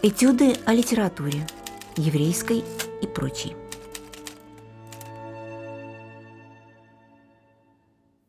[0.00, 1.44] Этюды о литературе,
[1.96, 2.62] еврейской
[3.02, 3.56] и прочей.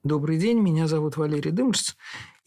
[0.03, 1.93] Добрый день, меня зовут Валерий Дымшц,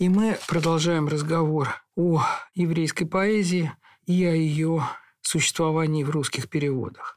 [0.01, 2.25] и мы продолжаем разговор о
[2.55, 3.71] еврейской поэзии
[4.07, 4.83] и о ее
[5.21, 7.17] существовании в русских переводах.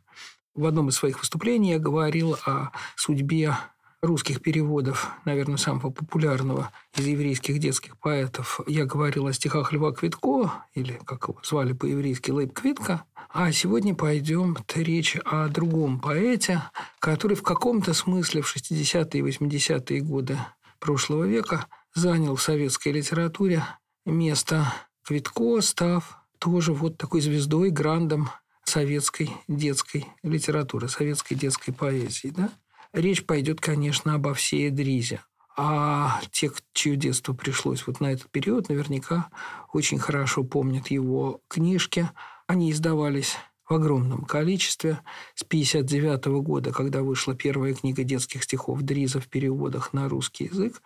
[0.54, 3.58] В одном из своих выступлений я говорил о судьбе
[4.06, 8.62] русских переводов, наверное, самого популярного из еврейских детских поэтов.
[8.68, 13.04] Я говорил о стихах Льва Квитко, или как его звали по-еврейски Лейб Квитко.
[13.30, 16.62] А сегодня пойдем речь о другом поэте,
[17.00, 20.38] который в каком-то смысле в 60-е и 80-е годы
[20.80, 23.64] прошлого века занял в советской литературе
[24.06, 24.72] место
[25.04, 28.30] Квитко, став тоже вот такой звездой, грандом
[28.64, 32.34] советской детской литературы, советской детской поэзии.
[32.36, 32.50] Да?
[32.96, 35.20] Речь пойдет, конечно, обо всей Дризе.
[35.58, 39.28] А те, чье детство пришлось вот на этот период, наверняка
[39.74, 42.10] очень хорошо помнят его книжки.
[42.48, 43.36] Они издавались
[43.68, 45.02] в огромном количестве.
[45.34, 50.82] С 1959 года, когда вышла первая книга детских стихов Дриза в переводах на русский язык,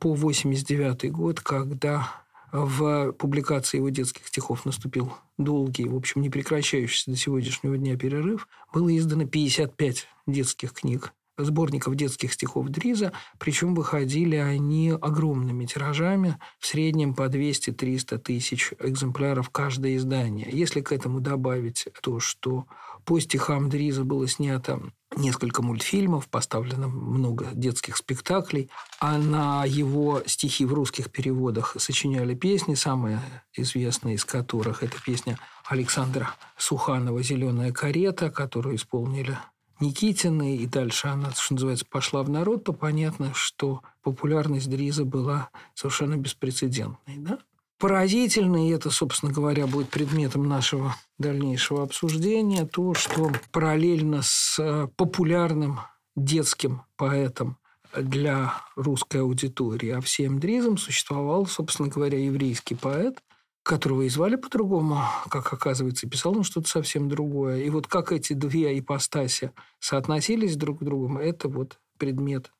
[0.00, 7.12] по 1989 год, когда в публикации его детских стихов наступил долгий, в общем, не прекращающийся
[7.12, 11.12] до сегодняшнего дня перерыв, было издано 55 детских книг
[11.44, 19.50] сборников детских стихов Дриза, причем выходили они огромными тиражами, в среднем по 200-300 тысяч экземпляров
[19.50, 20.48] каждое издание.
[20.50, 22.66] Если к этому добавить то, что
[23.04, 24.80] по стихам Дриза было снято
[25.16, 32.74] несколько мультфильмов, поставлено много детских спектаклей, а на его стихи в русских переводах сочиняли песни,
[32.74, 33.20] самая
[33.54, 39.38] известная из которых– это песня Александра Суханова «Зеленая карета», которую исполнили
[39.82, 45.50] Никитиной, и дальше она, что называется, пошла в народ, то понятно, что популярность Дриза была
[45.74, 47.16] совершенно беспрецедентной.
[47.18, 47.38] Да?
[47.78, 54.86] Поразительно, и это, собственно говоря, будет предметом нашего дальнейшего обсуждения, то, что параллельно с э,
[54.96, 55.80] популярным
[56.14, 57.56] детским поэтом
[57.94, 63.22] для русской аудитории Авсеем Дризом существовал, собственно говоря, еврейский поэт,
[63.62, 67.62] которого и звали по-другому, как оказывается, писал он что-то совсем другое.
[67.62, 72.50] И вот как эти две ипостаси соотносились друг к другу, это вот предмет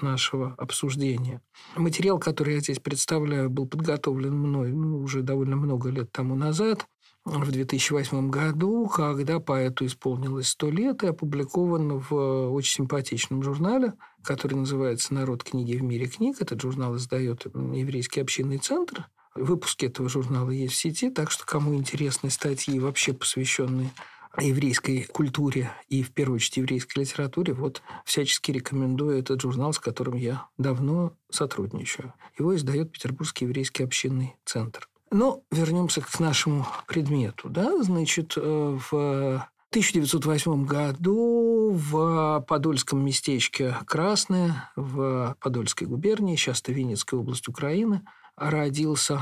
[0.00, 1.40] нашего обсуждения.
[1.76, 6.86] Материал, который я здесь представляю, был подготовлен мной ну, уже довольно много лет тому назад,
[7.24, 13.94] в 2008 году, когда поэту исполнилось 100 лет и опубликован в очень симпатичном журнале,
[14.24, 16.38] который называется «Народ книги в мире книг».
[16.40, 21.74] Этот журнал издает Еврейский общинный центр– Выпуски этого журнала есть в сети, так что кому
[21.74, 23.90] интересны статьи, вообще посвященные
[24.38, 30.16] еврейской культуре и, в первую очередь, еврейской литературе, вот всячески рекомендую этот журнал, с которым
[30.16, 32.14] я давно сотрудничаю.
[32.38, 34.88] Его издает Петербургский еврейский общинный центр.
[35.10, 37.50] Но вернемся к нашему предмету.
[37.50, 37.82] Да?
[37.82, 47.20] Значит, э, в 1908 году в подольском местечке Красное в Подольской губернии, сейчас это Винницкая
[47.20, 48.02] область Украины,
[48.36, 49.20] родился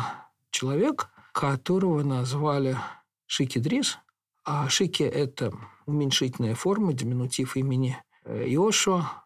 [0.50, 2.76] человек, которого назвали
[3.26, 3.98] Шикидрис.
[4.44, 5.52] А Шики– это
[5.86, 9.24] уменьшительная форма, диминутив имени э, Иошуа.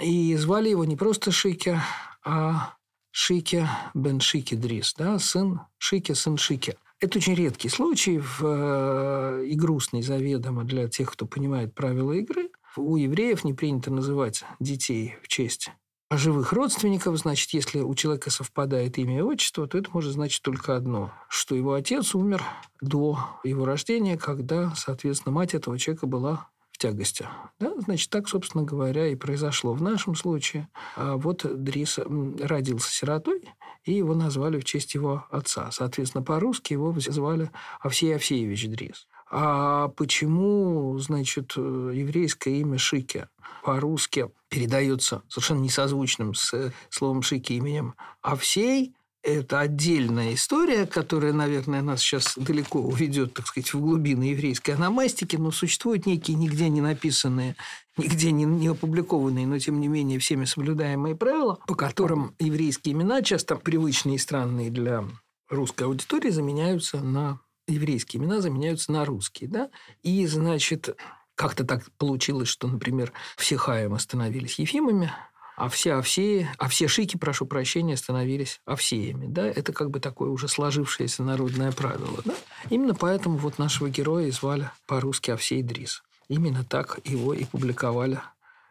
[0.00, 1.78] И звали его не просто Шики,
[2.24, 2.74] а
[3.10, 6.76] Шики бен Шикидрис, да, сын Шики, сын Шики.
[6.98, 12.50] Это очень редкий случай в, э, и грустный заведомо для тех, кто понимает правила игры.
[12.76, 15.70] У евреев не принято называть детей в честь
[16.10, 20.76] живых родственников, значит, если у человека совпадает имя и отчество, то это может значить только
[20.76, 22.42] одно, что его отец умер
[22.80, 27.26] до его рождения, когда, соответственно, мать этого человека была в тягости.
[27.58, 27.72] Да?
[27.78, 30.68] Значит, так, собственно говоря, и произошло в нашем случае.
[30.94, 33.42] А вот Дрис родился сиротой,
[33.84, 35.70] и его назвали в честь его отца.
[35.72, 37.50] Соответственно, по-русски его звали
[37.80, 39.08] Овсей Овсеевич Дрис.
[39.30, 43.26] А почему, значит, еврейское имя Шики
[43.64, 48.94] по-русски передается совершенно несозвучным с словом Шики именем Овсей,
[49.26, 55.34] это отдельная история, которая, наверное, нас сейчас далеко уведет, так сказать, в глубины еврейской аномастики,
[55.34, 57.56] но существуют некие нигде не написанные,
[57.96, 63.20] нигде не, не опубликованные, но тем не менее всеми соблюдаемые правила, по которым еврейские имена,
[63.20, 65.04] часто привычные и странные для
[65.50, 69.70] русской аудитории, заменяются на еврейские имена заменяются на русские, да,
[70.02, 70.96] и, значит,
[71.34, 75.12] как-то так получилось, что, например, все Хаем становились Ефимами,
[75.56, 79.26] а все Овсеи, а все Шики, прошу прощения, становились Овсеями.
[79.26, 79.46] Да?
[79.46, 82.20] Это как бы такое уже сложившееся народное правило.
[82.24, 82.34] Да?
[82.68, 86.02] Именно поэтому вот нашего героя звали по-русски Овсей Дрис.
[86.28, 88.20] Именно так его и публиковали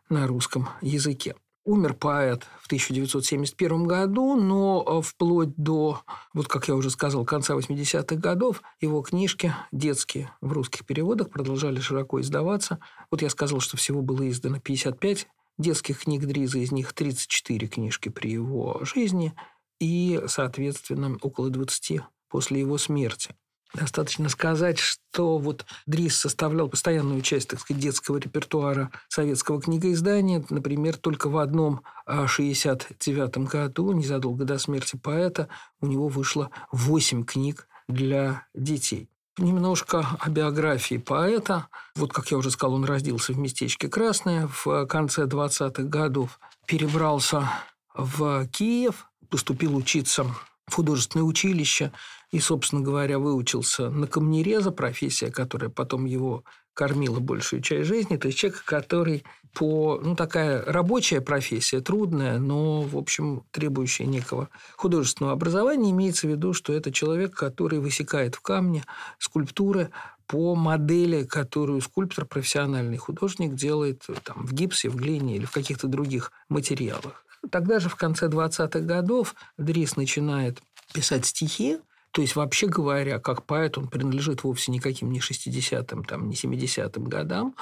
[0.10, 1.36] на русском языке.
[1.66, 6.02] Умер поэт в 1971 году, но э, вплоть до,
[6.32, 11.80] вот как я уже сказал, конца 80-х годов его книжки детские в русских переводах продолжали
[11.80, 12.78] широко издаваться.
[13.10, 15.28] Вот я сказал, что всего было издано 55
[15.58, 19.34] детских книг Дриза, из них 34 книжки при его жизни
[19.80, 23.36] и, соответственно, около 20 после его смерти.
[23.74, 30.46] Достаточно сказать, что вот Дрис составлял постоянную часть, так сказать, детского репертуара советского книгоиздания.
[30.50, 35.50] Например, только в одном 69 году, незадолго до смерти поэта,
[35.82, 39.10] у него вышло 8 книг для детей.
[39.38, 41.68] Немножко о биографии поэта.
[41.96, 46.40] Вот, как я уже сказал, он родился в местечке Красное в конце 20-х годов.
[46.66, 47.52] Перебрался
[47.94, 50.24] в Киев, поступил учиться
[50.68, 51.92] в художественное училище
[52.36, 56.44] и, собственно говоря, выучился на камнереза, профессия, которая потом его
[56.74, 58.18] кормила большую часть жизни.
[58.18, 59.24] То есть человек, который
[59.54, 60.02] по...
[60.04, 65.92] Ну, такая рабочая профессия, трудная, но, в общем, требующая некого художественного образования.
[65.92, 68.84] Имеется в виду, что это человек, который высекает в камне
[69.18, 69.92] скульптуры
[70.28, 75.88] по модели, которую скульптор, профессиональный художник делает там, в гипсе, в глине или в каких-то
[75.88, 77.24] других материалах.
[77.50, 80.62] Тогда же в конце 20-х годов Дрис начинает
[80.94, 81.78] писать стихи,
[82.16, 87.04] то есть, вообще говоря, как поэт он принадлежит вовсе никаким не 60-м, там, не 70-м
[87.04, 87.56] годам,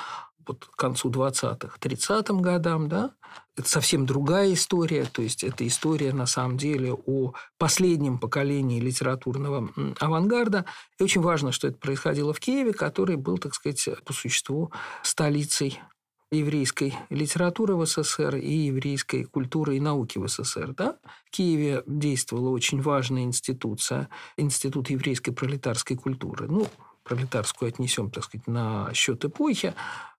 [0.46, 3.16] вот к концу 20-х, 30-м годам, да,
[3.58, 9.72] это совсем другая история, то есть это история на самом деле о последнем поколении литературного
[10.00, 10.66] авангарда.
[11.00, 14.72] И очень важно, что это происходило в Киеве, который был, так сказать, по существу
[15.02, 15.82] столицей
[16.34, 20.74] еврейской литературы в СССР и еврейской культуры и науки в СССР.
[20.76, 20.98] Да?
[21.26, 26.48] В Киеве действовала очень важная институция, Институт еврейской пролетарской культуры.
[26.48, 26.68] Ну,
[27.04, 29.74] пролетарскую отнесем, так сказать, на счет эпохи.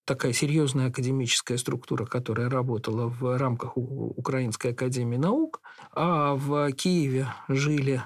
[0.05, 5.63] Такая серьезная академическая структура, которая работала в рамках Украинской академии наук.
[5.93, 8.03] А в Киеве жили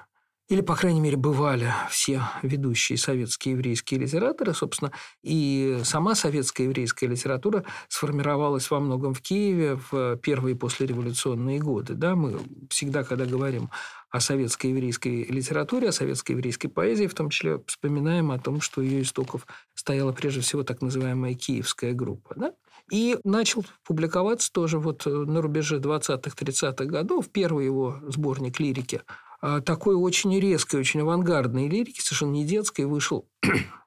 [0.48, 4.92] или, по крайней мере, бывали все ведущие советские еврейские литераторы, собственно,
[5.22, 11.94] и сама советская еврейская литература сформировалась во многом в Киеве в первые послереволюционные годы.
[11.94, 12.14] Да?
[12.14, 12.40] Мы
[12.70, 13.68] всегда, когда говорим
[14.10, 18.80] о советской еврейской литературе, о советской еврейской поэзии, в том числе вспоминаем о том, что
[18.80, 22.34] ее истоков стояла прежде всего так называемая киевская группа.
[22.34, 22.54] Да?
[22.90, 27.28] И начал публиковаться тоже вот на рубеже 20-30-х годов.
[27.30, 29.02] Первый его сборник лирики–
[29.40, 33.28] такой очень резкой, очень авангардной лирики, совершенно не детской, вышел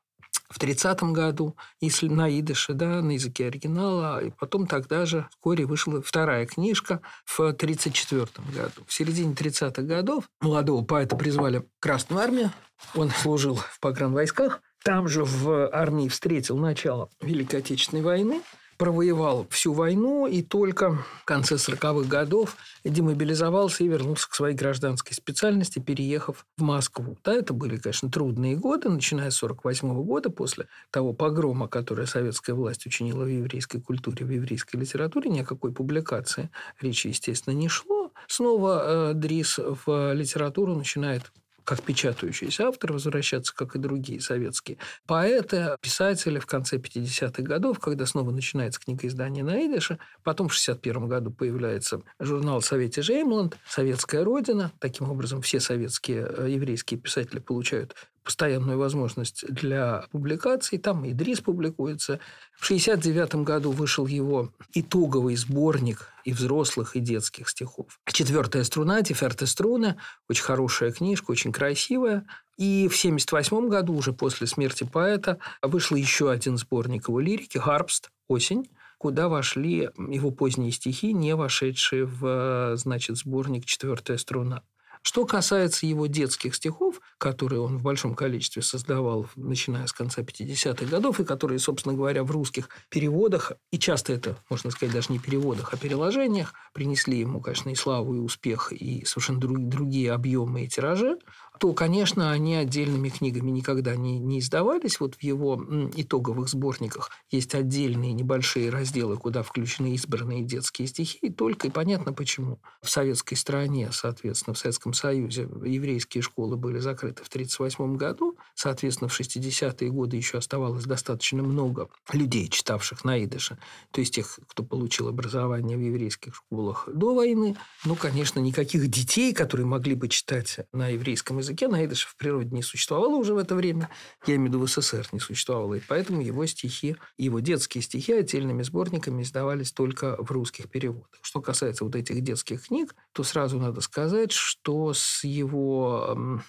[0.51, 5.65] в 30-м году, если на идыше, да, на языке оригинала, и потом тогда же вскоре
[5.65, 8.83] вышла вторая книжка в 34-м году.
[8.85, 12.51] В середине 30-х годов молодого поэта призвали в Красную армию,
[12.95, 18.41] он служил в погранвойсках, там же в армии встретил начало Великой Отечественной войны,
[18.81, 25.13] провоевал всю войну и только в конце 40-х годов демобилизовался и вернулся к своей гражданской
[25.13, 27.15] специальности, переехав в Москву.
[27.23, 32.55] Да, это были, конечно, трудные годы, начиная с 48 года, после того погрома, который советская
[32.55, 36.49] власть учинила в еврейской культуре, в еврейской литературе, ни о какой публикации
[36.81, 38.11] речи, естественно, не шло.
[38.25, 41.31] Снова э, Дрис в литературу начинает
[41.63, 48.05] как печатающийся автор возвращаться, как и другие советские поэты, писатели в конце 50-х годов, когда
[48.05, 49.99] снова начинается книга издания на идыше.
[50.23, 54.71] Потом в 61 году появляется журнал «Совете Жеймланд», «Советская Родина».
[54.79, 60.77] Таким образом, все советские э, еврейские писатели получают постоянную возможность для публикаций.
[60.77, 62.19] Там Идрис публикуется.
[62.53, 67.99] В 1969 году вышел его итоговый сборник и взрослых, и детских стихов.
[68.05, 69.97] «Четвертая струна», «Тиферте струна».
[70.29, 72.25] Очень хорошая книжка, очень красивая.
[72.57, 78.11] И в 1978 году, уже после смерти поэта, вышел еще один сборник его лирики «Харпст.
[78.27, 84.61] Осень», куда вошли его поздние стихи, не вошедшие в значит, сборник «Четвертая струна».
[85.03, 90.85] Что касается его детских стихов, которые он в большом количестве создавал, начиная с конца 50-х
[90.85, 95.19] годов, и которые, собственно говоря, в русских переводах, и часто это, можно сказать, даже не
[95.19, 100.67] переводах, а переложениях, принесли ему, конечно, и славу, и успех, и совершенно другие объемы и
[100.67, 101.17] тиражи,
[101.61, 104.99] то, конечно, они отдельными книгами никогда не, не издавались.
[104.99, 105.63] Вот в его
[105.95, 111.19] итоговых сборниках есть отдельные небольшие разделы, куда включены избранные детские стихи.
[111.21, 112.59] И только и понятно почему.
[112.81, 118.39] В советской стране, соответственно, в Советском Союзе еврейские школы были закрыты в 1938 году.
[118.55, 123.59] Соответственно, в 60-е годы еще оставалось достаточно много людей, читавших на идыше,
[123.91, 127.55] то есть тех, кто получил образование в еврейских школах до войны.
[127.85, 132.49] Ну, конечно, никаких детей, которые могли бы читать на еврейском языке, на идыше в природе
[132.55, 133.89] не существовало уже в это время.
[134.25, 135.75] Я имею в виду в СССР не существовало.
[135.75, 141.19] И поэтому его стихи, его детские стихи отдельными сборниками издавались только в русских переводах.
[141.21, 146.41] Что касается вот этих детских книг, то сразу надо сказать, что с его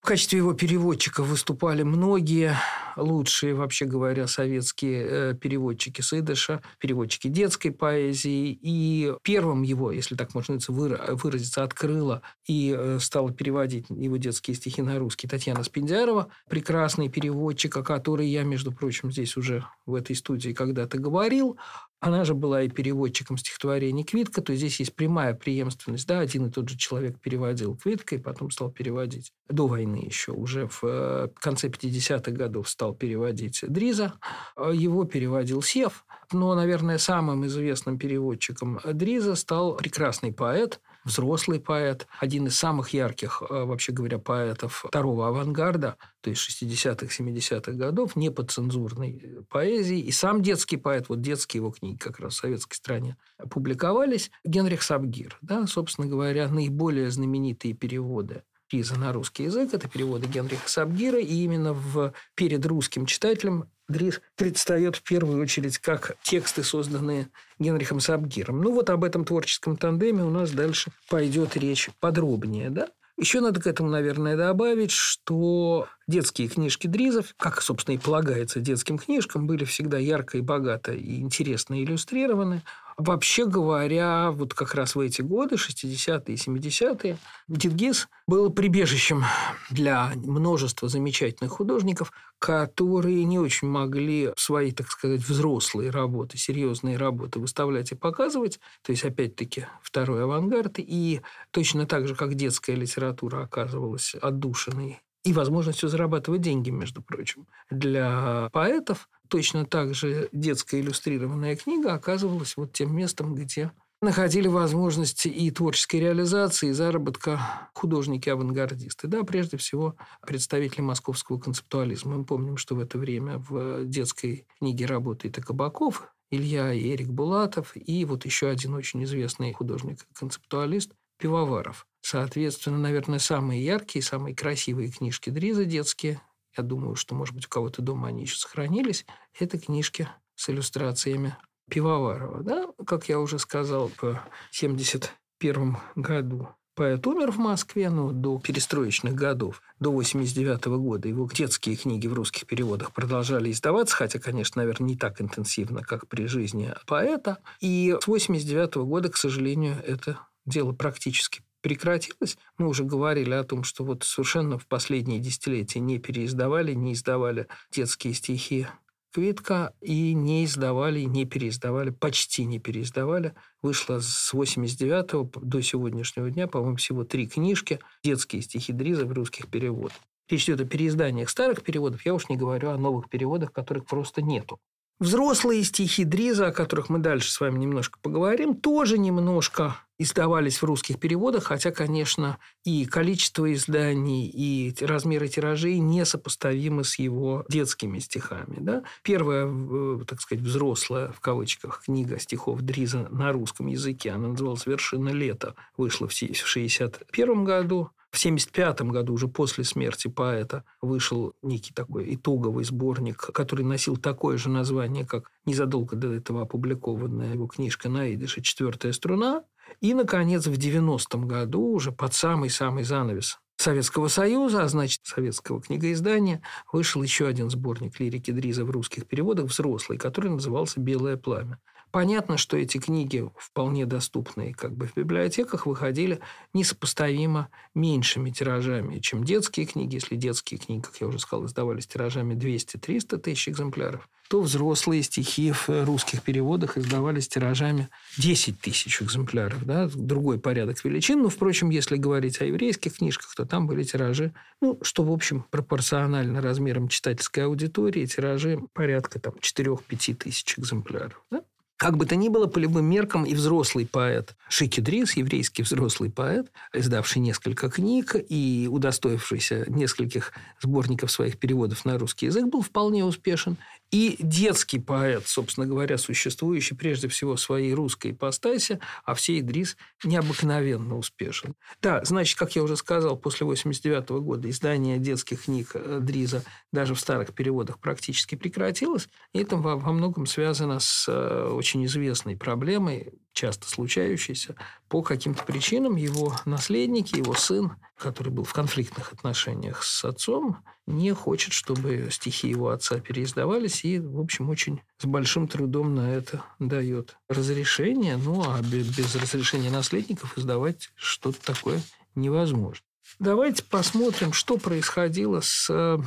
[0.00, 2.56] в качестве его переводчика выступали многие
[2.96, 8.58] лучшие, вообще говоря, советские э, переводчики Сыдыша, переводчики детской поэзии.
[8.62, 14.80] И первым его, если так можно выразиться, открыла и э, стала переводить его детские стихи
[14.82, 20.16] на русский Татьяна Спиндярова, прекрасный переводчик, о которой я, между прочим, здесь уже в этой
[20.16, 21.58] студии когда-то говорил.
[22.00, 26.06] Она же была и переводчиком стихотворений Квитка, то здесь есть прямая преемственность.
[26.06, 30.32] Да, один и тот же человек переводил Квитка и потом стал переводить до войны еще,
[30.32, 34.14] уже в э, конце 50-х годов стал переводить Дриза.
[34.56, 36.06] Его переводил Сев.
[36.32, 43.42] Но, наверное, самым известным переводчиком Дриза стал прекрасный поэт– взрослый поэт, один из самых ярких,
[43.48, 49.98] э, вообще говоря, поэтов второго авангарда, то есть 60-х, 70-х годов, не подцензурной поэзии.
[49.98, 53.16] И сам детский поэт, вот детские его книги как раз в советской стране
[53.50, 54.30] публиковались.
[54.44, 59.74] Генрих Сабгир, да, собственно говоря, наиболее знаменитые переводы Риза на русский язык.
[59.74, 61.18] Это переводы Генриха Сабгира.
[61.18, 67.28] И именно в, перед русским читателем Дрис предстает в первую очередь как тексты, созданные
[67.58, 68.62] Генрихом Сабгиром.
[68.62, 72.70] Ну вот об этом творческом тандеме у нас дальше пойдет речь подробнее.
[72.70, 72.88] Да?
[73.20, 78.96] Еще надо к этому, наверное, добавить, что детские книжки Дризов, как, собственно, и полагается детским
[78.96, 82.62] книжкам, были всегда ярко и богато и интересно иллюстрированы.
[83.02, 87.16] Вообще говоря, вот как раз в эти годы, 60-е и 70-е,
[87.48, 89.24] Дитгиз был прибежищем
[89.70, 97.38] для множества замечательных художников, которые не очень могли свои, так сказать, взрослые работы, серьезные работы
[97.38, 98.60] выставлять и показывать.
[98.82, 100.74] То есть, опять-таки, второй авангард.
[100.76, 107.46] И точно так же, как детская литература оказывалась отдушиной и возможностью зарабатывать деньги, между прочим,
[107.70, 113.72] для поэтов, точно так же детская иллюстрированная книга оказывалась вот тем местом, где
[114.02, 119.08] находили возможности и творческой реализации, и заработка художники-авангардисты.
[119.08, 119.96] Да, прежде всего,
[120.26, 122.16] представители московского концептуализма.
[122.16, 127.08] Мы помним, что в это время в детской книге работает и Кабаков, Илья и Эрик
[127.08, 131.86] Булатов, и вот еще один очень известный художник-концептуалист Пивоваров.
[132.00, 136.20] Соответственно, наверное, самые яркие, самые красивые книжки Дриза детские
[136.56, 139.06] я думаю, что, может быть, у кого-то дома они еще сохранились,
[139.38, 141.36] это книжки с иллюстрациями
[141.70, 142.42] Пивоварова.
[142.42, 142.66] Да?
[142.84, 144.22] Как я уже сказал, по
[144.58, 151.76] 1971 году поэт умер в Москве, но до перестроечных годов, до 89 года его детские
[151.76, 156.74] книги в русских переводах продолжали издаваться, хотя, конечно, наверное, не так интенсивно, как при жизни
[156.86, 157.38] поэта.
[157.60, 162.38] И с 89 года, к сожалению, это дело практически прекратилось.
[162.58, 167.46] Мы уже говорили о том, что вот совершенно в последние десятилетия не переиздавали, не издавали
[167.70, 168.66] детские стихи
[169.12, 173.34] Квитка и не издавали, не переиздавали, почти не переиздавали.
[173.60, 179.48] Вышло с 89 до сегодняшнего дня, по-моему, всего три книжки «Детские стихи Дриза» в русских
[179.48, 179.98] переводах.
[180.28, 184.22] Речь идет о переизданиях старых переводов, я уж не говорю о новых переводах, которых просто
[184.22, 184.60] нету.
[185.00, 190.64] Взрослые стихи Дриза, о которых мы дальше с вами немножко поговорим, тоже немножко издавались в
[190.64, 198.56] русских переводах, хотя, конечно, и количество изданий, и размеры тиражей несопоставимы с его детскими стихами.
[198.60, 198.82] Да?
[199.02, 204.66] Первая, э, так сказать, взрослая, в кавычках, книга стихов Дриза на русском языке, она называлась
[204.66, 207.88] «Вершина лета», вышла в 1961 году.
[208.10, 214.36] В 1975 году, уже после смерти поэта, вышел некий такой итоговый сборник, который носил такое
[214.36, 219.44] же название, как незадолго до этого опубликованная его книжка на идыше «Четвертая струна».
[219.80, 226.42] И, наконец, в 90-м году, уже под самый-самый занавес Советского Союза, а значит, советского книгоиздания,
[226.72, 231.60] вышел еще один сборник лирики Дриза в русских переводах, взрослый, который назывался «Белое пламя».
[231.90, 236.20] Понятно, что эти книги, вполне доступные как бы в библиотеках, выходили
[236.54, 239.94] несопоставимо меньшими тиражами, чем детские книги.
[239.94, 245.50] Если детские книги, как я уже сказал, издавались тиражами 200-300 тысяч экземпляров, то взрослые стихи
[245.50, 249.64] в русских переводах издавались тиражами 10 тысяч экземпляров.
[249.64, 249.90] Да?
[249.92, 251.22] Другой порядок величин.
[251.22, 255.44] Но, впрочем, если говорить о еврейских книжках, то там были тиражи, ну, что, в общем,
[255.50, 261.20] пропорционально размерам читательской аудитории, тиражи порядка там, 4-5 тысяч экземпляров.
[261.32, 261.42] Да?
[261.80, 266.10] Как бы то ни было, по любым меркам и взрослый поэт Шики Дрис, еврейский взрослый
[266.10, 273.02] поэт, издавший несколько книг и удостоившийся нескольких сборников своих переводов на русский язык, был вполне
[273.02, 273.56] успешен.
[273.90, 279.76] И детский поэт, собственно говоря, существующий прежде всего в своей русской ипостаси, а все Идрис
[280.04, 281.54] необыкновенно успешен.
[281.82, 286.94] Да, значит, как я уже сказал, после 89 года издание детских книг э, Дриза даже
[286.94, 289.08] в старых переводах практически прекратилось.
[289.32, 294.54] И это во, многом связано с э, очень известной проблемой, часто случающейся,
[294.88, 301.12] по каким-то причинам его наследники, его сын, который был в конфликтных отношениях с отцом, не
[301.12, 306.44] хочет, чтобы стихи его отца переиздавались, и, в общем, очень с большим трудом на это
[306.58, 308.18] дает разрешение.
[308.18, 311.80] Ну, а без разрешения наследников издавать что-то такое
[312.14, 312.84] невозможно.
[313.18, 315.98] Давайте посмотрим, что происходило с э,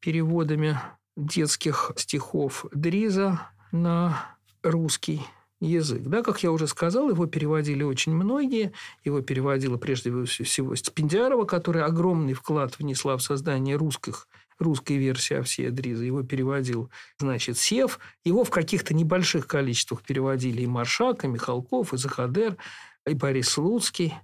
[0.00, 0.80] переводами
[1.16, 5.22] детских стихов Дриза на русский
[5.60, 6.02] язык.
[6.02, 8.72] Да, как я уже сказал, его переводили очень многие.
[9.04, 14.26] Его переводила прежде всего Стипендиарова, которая огромный вклад внесла в создание русских
[14.58, 16.04] русской версии Овсея Дриза.
[16.04, 17.98] Его переводил, значит, Сев.
[18.24, 22.56] Его в каких-то небольших количествах переводили и Маршак, и Михалков, и Захадер,
[23.06, 24.14] и Борис Слуцкий,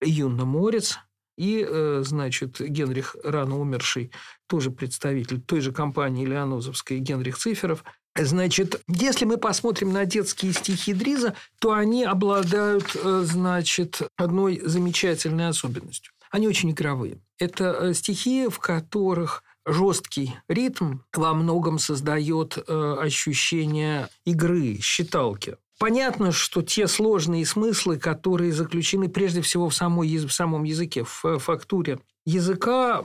[0.00, 0.98] и Юнна Морец.
[1.36, 4.10] И, э, значит, Генрих, рано умерший,
[4.46, 7.84] тоже представитель той же компании Леонозовской, Генрих Циферов,
[8.18, 15.48] Значит, если мы посмотрим на детские стихи Дриза, то они обладают, э, значит, одной замечательной
[15.48, 16.12] особенностью.
[16.30, 17.18] Они очень игровые.
[17.38, 25.56] Это э, стихи, в которых жесткий ритм во многом создает э, ощущение игры, считалки.
[25.78, 31.38] Понятно, что те сложные смыслы, которые заключены прежде всего в, самой, в самом языке, в
[31.38, 33.02] фактуре языка,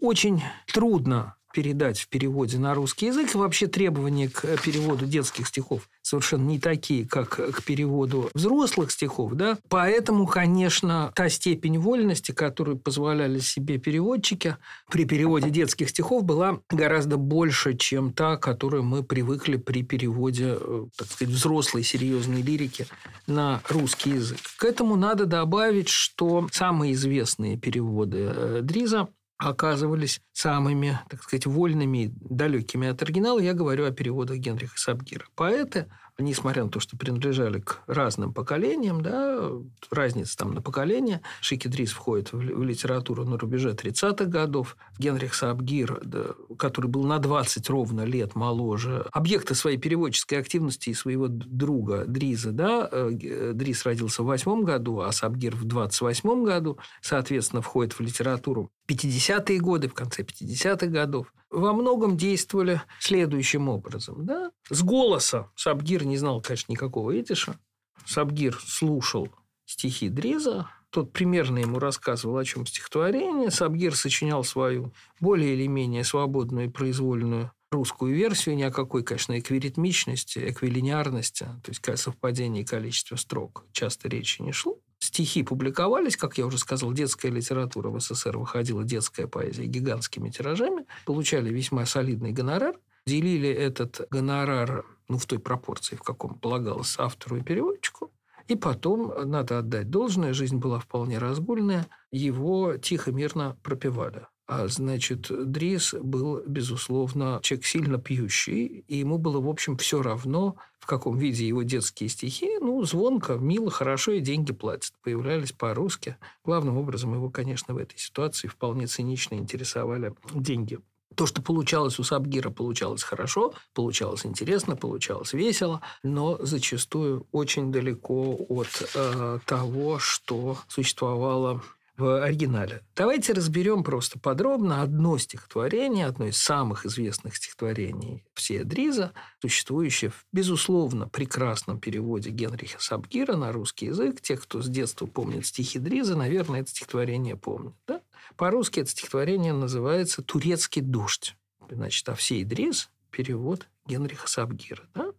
[0.00, 0.42] очень
[0.72, 3.34] трудно передать в переводе на русский язык.
[3.34, 9.32] Вообще требования к переводу детских стихов совершенно не такие, как к переводу взрослых стихов.
[9.34, 9.58] Да?
[9.68, 14.56] Поэтому, конечно, та степень вольности, которую позволяли себе переводчики
[14.90, 20.86] при переводе детских стихов, была гораздо больше, чем та, которую мы привыкли при переводе, э,
[20.96, 22.86] так сказать, взрослой серьезной лирики
[23.26, 24.38] на русский язык.
[24.58, 29.08] К этому надо добавить, что самые известные переводы э, Дриза
[29.42, 33.38] оказывались самыми, так сказать, вольными, далекими от оригинала.
[33.38, 35.26] Я говорю о переводах Генриха Сабгира.
[35.34, 35.86] Поэты
[36.18, 39.50] несмотря на то, что принадлежали к разным поколениям, да,
[39.90, 41.22] разница там на поколение.
[41.40, 44.76] Шики Дрис входит в, в литературу на рубеже 30-х годов.
[44.98, 50.94] Генрих Сабгир, да, который был на 20 ровно лет моложе, объекты своей переводческой активности и
[50.94, 56.78] своего друга Дриза, да, э, Дрис родился в 8 году, а Сабгир в 28 году,
[57.00, 64.24] соответственно, входит в литературу 50-е годы, в конце 50-х годов во многом действовали следующим образом.
[64.26, 64.50] Да?
[64.68, 67.58] С голоса Сабгир не знал, конечно, никакого идиша.
[68.06, 69.28] Сабгир слушал
[69.66, 73.50] стихи Дреза, тот примерно ему рассказывал, о чем стихотворение.
[73.50, 79.38] Сабгир сочинял свою более или менее свободную и произвольную русскую версию, ни о какой, конечно,
[79.38, 84.78] эквиритмичности, эквилинеарности, то есть совпадении количества строк часто речи не шло.
[84.98, 90.86] Стихи публиковались, как я уже сказал, детская литература в СССР выходила, детская поэзия гигантскими тиражами,
[91.04, 97.36] получали весьма солидный гонорар, делили этот гонорар ну, в той пропорции, в каком полагалось автору
[97.36, 98.12] и переводчику,
[98.48, 104.26] и потом, надо отдать должное, жизнь была вполне разгульная, его тихо-мирно пропивали.
[104.54, 110.56] А значит, Дрис был, безусловно, человек сильно пьющий, и ему было, в общем, все равно,
[110.78, 112.58] в каком виде его детские стихи.
[112.60, 114.92] Ну, звонко, мило, хорошо, и деньги платят.
[115.02, 116.18] Появлялись по-русски.
[116.44, 120.80] Главным образом его, конечно, в этой ситуации вполне цинично интересовали деньги.
[121.14, 128.36] То, что получалось у Сабгира, получалось хорошо, получалось интересно, получалось весело, но зачастую очень далеко
[128.50, 131.62] от э, того, что существовало
[131.96, 132.82] в оригинале.
[132.96, 140.24] Давайте разберем просто подробно одно стихотворение, одно из самых известных стихотворений все Дриза, существующее в,
[140.32, 144.20] безусловно, прекрасном переводе Генриха Сабгира на русский язык.
[144.20, 147.74] Те, кто с детства помнит стихи Дриза, наверное, это стихотворение помнят.
[147.86, 148.00] Да?
[148.36, 151.36] По-русски это стихотворение называется «Турецкий дождь».
[151.70, 154.84] Значит, а все Дриз– перевод Генриха Сабгира.
[154.94, 155.12] Да?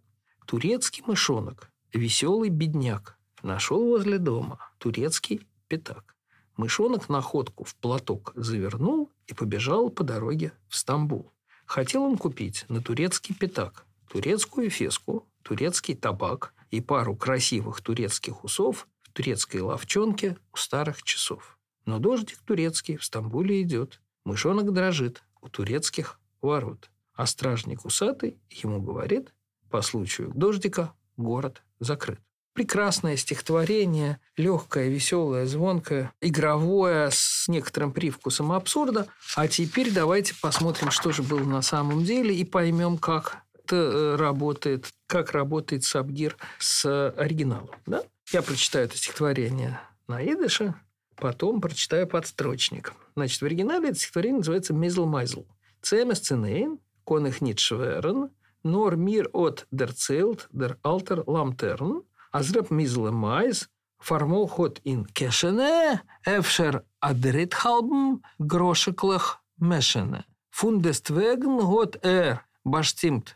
[0.46, 6.16] «Турецкий мышонок, веселый бедняк, нашел возле дома турецкий пятак.
[6.58, 11.32] Мышонок находку в платок завернул и побежал по дороге в Стамбул.
[11.66, 18.88] Хотел он купить на турецкий пятак турецкую феску, турецкий табак и пару красивых турецких усов
[19.02, 21.58] в турецкой ловчонке у старых часов.
[21.86, 24.02] Но дождик турецкий в Стамбуле идет.
[24.24, 26.92] Мышонок дрожит у турецких ворот.
[27.16, 29.34] А стражник усатый ему говорит,
[29.72, 32.22] по случаю дождика город закрыт.
[32.54, 39.08] Прекрасное стихотворение, легкое, веселое, звонкое, игровое, с некоторым привкусом абсурда.
[39.36, 44.16] А теперь давайте посмотрим, что же было на самом деле, и поймем, как это э,
[44.18, 47.72] работает, как работает Сабгир с оригиналом.
[47.88, 48.04] Да?
[48.32, 50.76] Я прочитаю это стихотворение на идыше,
[51.16, 52.94] потом прочитаю подстрочник.
[53.16, 55.46] Значит, в оригинале это стихотворение называется «Мизл Майзл».
[55.82, 58.30] «Цемес цинейн, конных нит шверен,
[58.64, 62.04] нор мир от дер цилт, дер алтер ламтерн,
[62.34, 63.68] אז רב מיזל מייז
[64.08, 65.94] פרמול חוט אין קשנה,
[66.40, 66.70] אפשר
[67.02, 70.20] אדרית חלבם גרושקלך משנה.
[70.60, 72.34] פון דסטווגן הוט ער
[72.66, 73.30] בשטימט.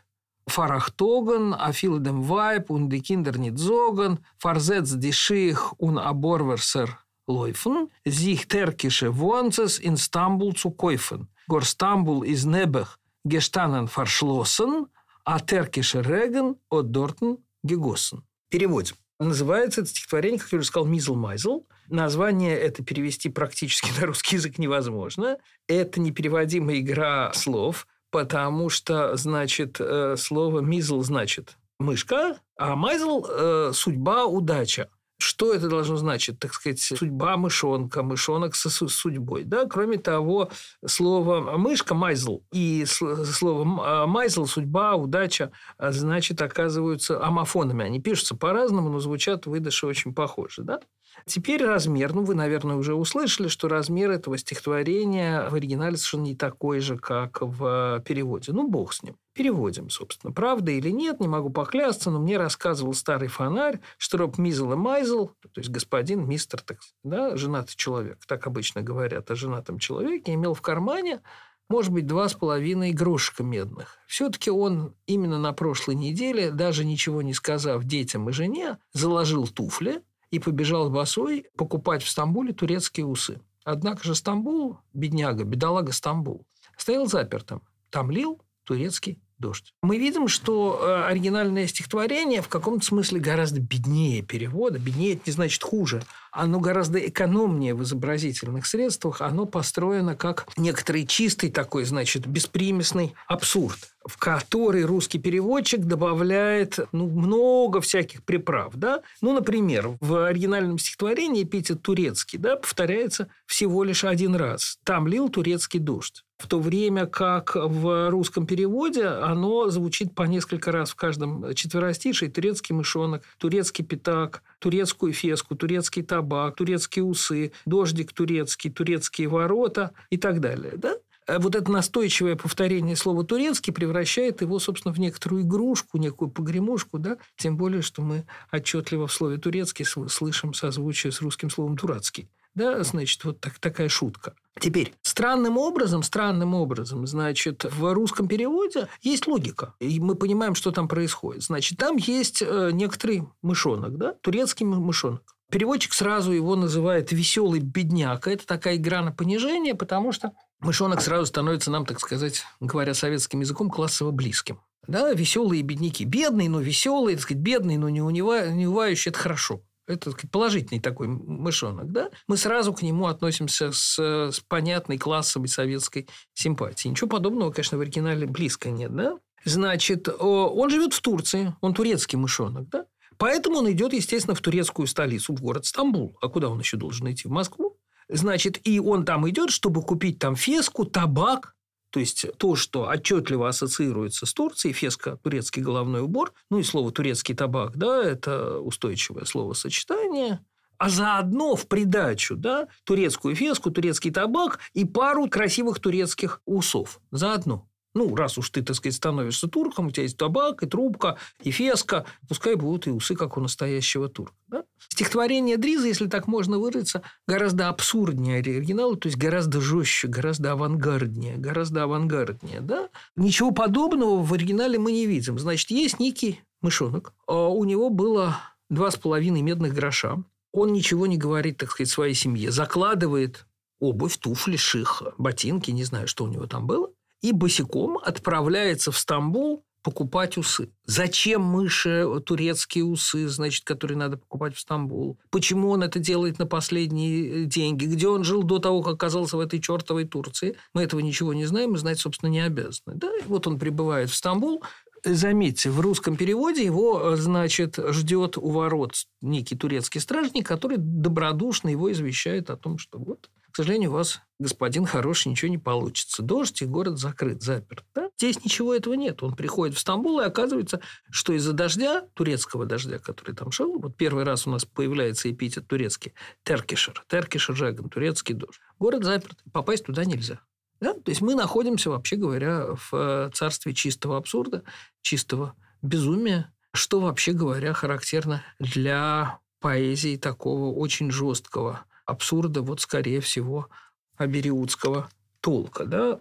[0.50, 6.88] Farachtogen, a viel dem Weib un de Kinder nicht sogen, versetzt die Schich und Aborwerser
[7.26, 11.28] laufen, sich türkische Wohnzes in Stambul zu kaufen.
[11.48, 14.86] Gor Stambul ist nebach gestanden verschlossen,
[15.24, 17.30] a türkische Regen od dorten
[17.62, 18.18] gegossen.
[18.48, 18.96] Переводим.
[19.20, 21.64] Называется это стихотворение, как я уже сказал, «Мизл Майзл».
[21.88, 25.38] Название это перевести практически на русский язык невозможно.
[25.66, 34.26] Это непереводимая игра слов, потому что, значит, э, слово «мизл» значит «мышка», а «майзл»– «судьба»,
[34.26, 34.88] «удача».
[35.20, 36.38] Что это должно значить?
[36.38, 39.42] Так сказать, судьба мышонка, мышонок со судьбой.
[39.42, 39.66] Да?
[39.66, 40.50] Кроме того,
[40.86, 47.84] слово мышка, майзл, и слово майзл, судьба, удача, значит, оказываются амофонами.
[47.84, 50.62] Они пишутся по-разному, но звучат в выдыше очень похоже.
[50.62, 50.80] Да?
[51.26, 52.14] Теперь размер.
[52.14, 56.96] Ну, вы, наверное, уже услышали, что размер этого стихотворения в оригинале совершенно не такой же,
[56.96, 58.52] как в переводе.
[58.52, 59.16] Ну, бог с ним.
[59.34, 60.32] Переводим, собственно.
[60.32, 64.76] Правда или нет, не могу поклясться, но мне рассказывал старый фонарь, что Роб Мизел и
[64.76, 70.34] Майзел, то есть господин, мистер, так, да, женатый человек, так обычно говорят о женатом человеке,
[70.34, 71.20] имел в кармане
[71.68, 73.98] может быть, два с половиной грошика медных.
[74.06, 80.02] Все-таки он именно на прошлой неделе, даже ничего не сказав детям и жене, заложил туфли
[80.30, 83.40] и побежал босой покупать в Стамбуле турецкие усы.
[83.64, 87.62] Однако же Стамбул, бедняга, бедолага Стамбул, стоял запертым.
[87.90, 89.72] Там лил турецкий дождь.
[89.82, 94.78] Мы видим, что э, оригинальное стихотворение в каком-то смысле гораздо беднее перевода.
[94.78, 96.02] Беднее– это не значит хуже.
[96.32, 99.22] Оно гораздо экономнее в изобразительных средствах.
[99.22, 107.10] Оно построено как некоторый чистый такой, значит, беспримесный абсурд в который русский переводчик добавляет ну,
[107.10, 108.74] много всяких приправ.
[108.74, 109.02] Да?
[109.20, 114.78] Ну, например, в оригинальном стихотворении эпитет турецкий да, повторяется всего лишь один раз.
[114.82, 120.70] Там лил турецкий дождь в то время как в русском переводе оно звучит по несколько
[120.70, 122.26] раз в каждом четверостишии.
[122.26, 130.16] Турецкий мышонок, турецкий пятак, турецкую феску, турецкий табак, турецкие усы, дождик турецкий, турецкие ворота и
[130.16, 130.74] так далее.
[130.76, 130.96] Да?
[131.36, 137.18] вот это настойчивое повторение слова «турецкий» превращает его, собственно, в некоторую игрушку, некую погремушку, да?
[137.36, 142.30] тем более, что мы отчетливо в слове «турецкий» слышим созвучие с русским словом «дурацкий».
[142.58, 144.34] Да, значит, вот так, такая шутка.
[144.58, 149.74] Теперь, странным образом, странным образом, значит, в русском переводе есть логика.
[149.78, 151.44] И мы понимаем, что там происходит.
[151.44, 155.22] Значит, там есть э, некоторый мышонок, да, турецкий мышонок.
[155.52, 158.26] Переводчик сразу его называет «веселый бедняк».
[158.26, 163.38] Это такая игра на понижение, потому что мышонок сразу становится нам, так сказать, говоря советским
[163.40, 164.60] языком, классово близким.
[164.88, 166.04] Да, веселые бедняки.
[166.04, 169.62] Бедный, но веселый, так сказать, бедный, но не, унывающий– это хорошо.
[169.88, 172.10] Это положительный такой мышонок, да?
[172.28, 176.90] Мы сразу к нему относимся с, с понятной классовой советской симпатией.
[176.90, 179.18] Ничего подобного, конечно, в оригинале близко нет, да?
[179.44, 182.84] Значит, он живет в Турции, он турецкий мышонок, да?
[183.16, 186.16] Поэтому он идет, естественно, в турецкую столицу, в город Стамбул.
[186.20, 187.26] А куда он еще должен идти?
[187.26, 187.78] В Москву?
[188.08, 191.54] Значит, и он там идет, чтобы купить там феску, табак,
[191.90, 196.92] то есть то, что отчетливо ассоциируется с Турцией, феска– турецкий головной убор, ну и слово
[196.92, 200.40] «турецкий табак», да, это устойчивое словосочетание,
[200.78, 207.00] а заодно в придачу, да, турецкую феску, турецкий табак и пару красивых турецких усов.
[207.10, 207.68] Заодно.
[207.98, 211.50] Ну, раз уж ты, так сказать, становишься турком, у тебя есть табак, и трубка, и
[211.50, 214.36] феска, пускай будут и усы, как у настоящего турка.
[214.46, 214.62] Да?
[214.78, 221.38] Стихотворение Дриза, если так можно выразиться, гораздо абсурднее оригинала, то есть гораздо жестче, гораздо авангарднее,
[221.38, 222.60] гораздо авангарднее.
[222.60, 222.88] Да?
[223.16, 225.36] Ничего подобного в оригинале мы не видим.
[225.36, 228.38] Значит, есть некий мышонок, а у него было
[228.70, 230.22] два с половиной медных гроша.
[230.52, 232.52] Он ничего не говорит, так сказать, своей семье.
[232.52, 233.48] Закладывает
[233.80, 236.90] обувь, туфли, ших, ботинки, не знаю, что у него там было
[237.22, 240.70] и босиком отправляется в Стамбул покупать усы.
[240.84, 245.18] Зачем мыши турецкие усы, значит, которые надо покупать в Стамбул?
[245.30, 247.86] Почему он это делает на последние деньги?
[247.86, 250.56] Где он жил до того, как оказался в этой чертовой Турции?
[250.74, 252.96] Мы этого ничего не знаем и знать, собственно, не обязаны.
[252.96, 253.08] Да?
[253.08, 254.62] И вот он прибывает в Стамбул,
[255.04, 261.90] Заметьте, в русском переводе его, значит, ждет у ворот некий турецкий стражник, который добродушно его
[261.92, 266.22] извещает о том, что вот, сожалению, у вас, господин хороший, ничего не получится.
[266.22, 267.84] Дождь, и город закрыт, заперт.
[267.92, 268.08] Да?
[268.16, 269.20] Здесь ничего этого нет.
[269.24, 273.96] Он приходит в Стамбул, и оказывается, что из-за дождя, турецкого дождя, который там шел, вот
[273.96, 278.60] первый раз у нас появляется эпитет турецкий, теркишер, теркишер жаган, турецкий дождь.
[278.78, 280.38] Город заперт, попасть туда нельзя.
[280.80, 280.94] Да?
[280.94, 284.62] То есть мы находимся, вообще говоря, в э, царстве чистого абсурда,
[285.02, 293.68] чистого безумия, что, вообще говоря, характерно для поэзии такого очень жесткого абсурда, вот, скорее всего,
[294.16, 295.86] абериутского толка.
[295.86, 296.20] Да?